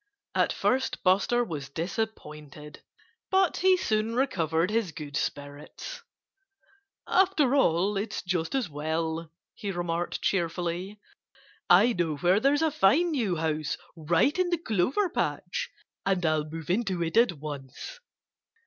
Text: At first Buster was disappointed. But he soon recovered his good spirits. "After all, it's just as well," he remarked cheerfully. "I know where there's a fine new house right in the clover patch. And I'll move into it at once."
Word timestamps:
At 0.33 0.51
first 0.51 1.03
Buster 1.03 1.43
was 1.43 1.69
disappointed. 1.69 2.81
But 3.29 3.57
he 3.57 3.77
soon 3.77 4.15
recovered 4.15 4.71
his 4.71 4.91
good 4.91 5.15
spirits. 5.15 6.01
"After 7.07 7.53
all, 7.53 7.97
it's 7.97 8.23
just 8.23 8.55
as 8.55 8.67
well," 8.67 9.29
he 9.53 9.69
remarked 9.71 10.23
cheerfully. 10.23 10.99
"I 11.69 11.93
know 11.93 12.15
where 12.17 12.39
there's 12.39 12.63
a 12.63 12.71
fine 12.71 13.11
new 13.11 13.35
house 13.35 13.77
right 13.95 14.39
in 14.39 14.49
the 14.49 14.57
clover 14.57 15.07
patch. 15.07 15.69
And 16.03 16.25
I'll 16.25 16.49
move 16.49 16.71
into 16.71 17.03
it 17.03 17.15
at 17.15 17.33
once." 17.33 17.99